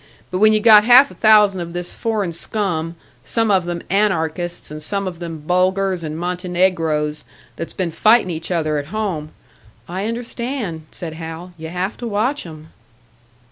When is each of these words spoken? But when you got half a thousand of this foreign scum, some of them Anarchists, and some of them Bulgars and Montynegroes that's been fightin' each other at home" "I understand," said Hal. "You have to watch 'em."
But 0.31 0.39
when 0.39 0.51
you 0.51 0.59
got 0.59 0.83
half 0.83 1.11
a 1.11 1.13
thousand 1.13 1.61
of 1.61 1.73
this 1.73 1.93
foreign 1.93 2.31
scum, 2.31 2.95
some 3.23 3.51
of 3.51 3.65
them 3.65 3.83
Anarchists, 3.91 4.71
and 4.71 4.81
some 4.81 5.05
of 5.07 5.19
them 5.19 5.41
Bulgars 5.45 6.03
and 6.03 6.17
Montynegroes 6.17 7.23
that's 7.55 7.73
been 7.73 7.91
fightin' 7.91 8.31
each 8.31 8.49
other 8.49 8.79
at 8.79 8.87
home" 8.87 9.29
"I 9.87 10.07
understand," 10.07 10.87
said 10.89 11.13
Hal. 11.13 11.53
"You 11.55 11.67
have 11.67 11.97
to 11.97 12.07
watch 12.07 12.47
'em." 12.47 12.69